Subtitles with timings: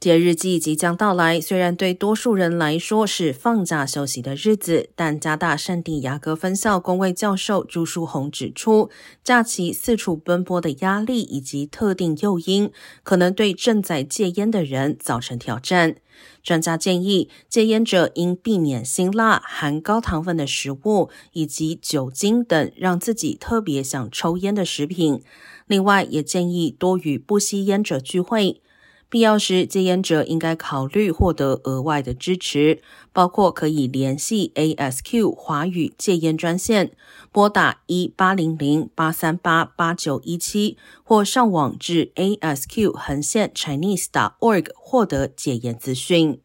[0.00, 8.88] 节日季即将到来，虽然对多数人来说是放假休息的日子，但加大圣地亚哥分校公卫教授朱书红指出，
[9.22, 15.96] 假期四处奔波的压力以及特定诱因，可能对正在戒烟的人造成挑战。
[16.42, 25.22] 专家建议，戒烟者应避免辛辣、含高糖分的食物以及酒精等让自己特别想抽烟的食品。
[25.66, 28.62] 另外，也建议多与不吸烟者聚会。
[29.10, 32.80] 必要时，戒烟者应该考虑获得额外的支持，
[33.12, 36.92] 包括可以联系 ASQ 华语戒烟专线，
[37.32, 46.40] 拨打一八零零八三八八九一七，或上网至 ASQ 横线 Chinese.org 获得戒烟资讯。